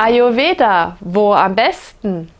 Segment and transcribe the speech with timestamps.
[0.00, 2.30] Ayurveda, wo am besten?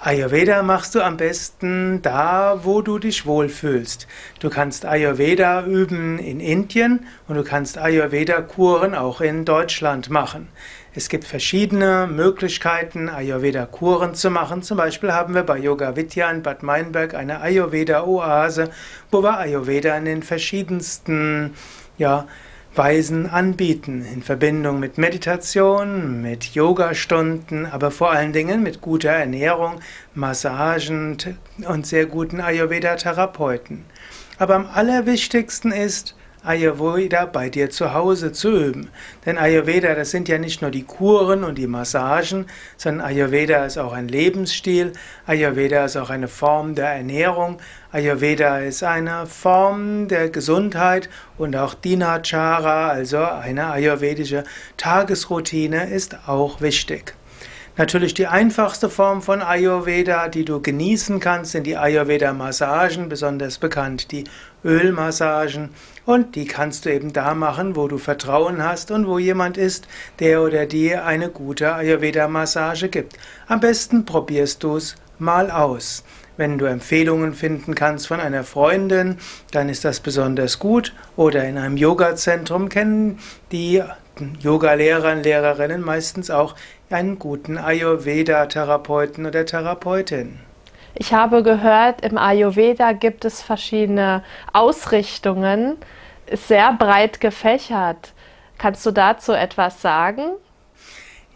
[0.00, 4.08] Ayurveda machst du am besten da, wo du dich wohlfühlst.
[4.40, 10.48] Du kannst Ayurveda üben in Indien und du kannst Ayurveda-Kuren auch in Deutschland machen.
[10.92, 14.64] Es gibt verschiedene Möglichkeiten, Ayurveda-Kuren zu machen.
[14.64, 18.70] Zum Beispiel haben wir bei Yoga Vidya in Bad Meinberg eine Ayurveda-Oase,
[19.12, 21.54] wo wir Ayurveda in den verschiedensten
[21.96, 22.26] ja,
[22.74, 29.80] Weisen anbieten, in Verbindung mit Meditation, mit Yogastunden, aber vor allen Dingen mit guter Ernährung,
[30.14, 31.18] Massagen
[31.68, 33.84] und sehr guten Ayurveda-Therapeuten.
[34.38, 38.90] Aber am allerwichtigsten ist, Ayurveda bei dir zu Hause zu üben.
[39.24, 42.46] Denn Ayurveda, das sind ja nicht nur die Kuren und die Massagen,
[42.76, 44.92] sondern Ayurveda ist auch ein Lebensstil,
[45.26, 47.58] Ayurveda ist auch eine Form der Ernährung,
[47.92, 54.44] Ayurveda ist eine Form der Gesundheit und auch Dinachara, also eine ayurvedische
[54.76, 57.14] Tagesroutine, ist auch wichtig.
[57.78, 64.12] Natürlich die einfachste Form von Ayurveda, die du genießen kannst, sind die Ayurveda-Massagen, besonders bekannt
[64.12, 64.24] die
[64.62, 65.70] Ölmassagen.
[66.04, 69.88] Und die kannst du eben da machen, wo du Vertrauen hast und wo jemand ist,
[70.18, 73.16] der oder die eine gute Ayurveda-Massage gibt.
[73.48, 76.04] Am besten probierst du es mal aus.
[76.36, 79.16] Wenn du Empfehlungen finden kannst von einer Freundin,
[79.50, 80.92] dann ist das besonders gut.
[81.16, 83.18] Oder in einem Yoga-Zentrum kennen
[83.50, 83.82] die
[84.40, 86.54] Yoga-Lehrer und Lehrerinnen meistens auch
[86.92, 90.38] einen guten Ayurveda-Therapeuten oder Therapeutin.
[90.94, 95.76] Ich habe gehört, im Ayurveda gibt es verschiedene Ausrichtungen,
[96.26, 98.12] ist sehr breit gefächert.
[98.58, 100.32] Kannst du dazu etwas sagen?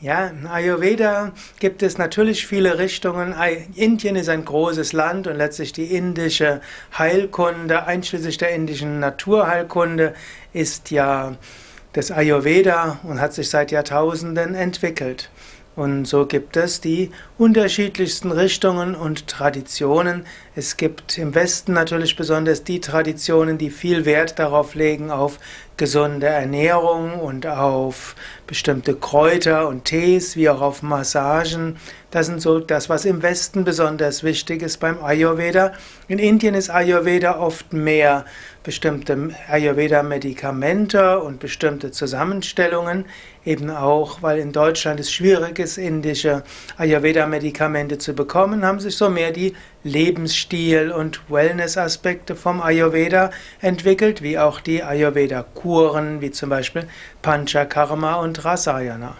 [0.00, 1.30] Ja, in Ayurveda
[1.60, 3.36] gibt es natürlich viele Richtungen.
[3.76, 6.60] Indien ist ein großes Land und letztlich die indische
[6.98, 10.14] Heilkunde, einschließlich der indischen Naturheilkunde,
[10.52, 11.36] ist ja
[11.92, 15.30] das Ayurveda und hat sich seit Jahrtausenden entwickelt.
[15.74, 20.26] Und so gibt es die unterschiedlichsten Richtungen und Traditionen.
[20.54, 25.38] Es gibt im Westen natürlich besonders die Traditionen, die viel Wert darauf legen, auf
[25.78, 28.16] gesunde Ernährung und auf
[28.46, 31.76] bestimmte Kräuter und Tees, wie auch auf Massagen.
[32.12, 35.72] Das sind so das, was im Westen besonders wichtig ist beim Ayurveda.
[36.08, 38.26] In Indien ist Ayurveda oft mehr
[38.62, 43.06] bestimmte Ayurveda-Medikamente und bestimmte Zusammenstellungen,
[43.46, 46.42] eben auch, weil in Deutschland es schwierig ist, indische
[46.76, 53.30] Ayurveda-Medikamente zu bekommen, haben sich so mehr die Lebensstil- und Wellness-Aspekte vom Ayurveda
[53.62, 56.86] entwickelt, wie auch die Ayurveda-Kuren, wie zum Beispiel
[57.22, 59.16] Panchakarma und Rasayana.